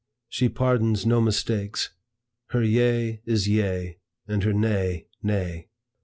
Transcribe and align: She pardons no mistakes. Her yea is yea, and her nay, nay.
She 0.29 0.49
pardons 0.49 1.05
no 1.05 1.21
mistakes. 1.21 1.91
Her 2.47 2.63
yea 2.63 3.21
is 3.27 3.47
yea, 3.47 3.99
and 4.27 4.41
her 4.43 4.51
nay, 4.51 5.05
nay. 5.21 5.67